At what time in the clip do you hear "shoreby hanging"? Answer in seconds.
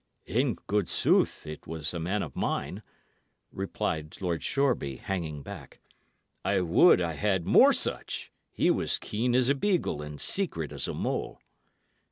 4.41-5.43